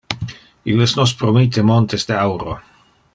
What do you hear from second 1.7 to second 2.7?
montes de auro.